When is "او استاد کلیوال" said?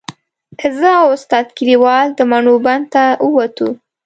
1.01-2.07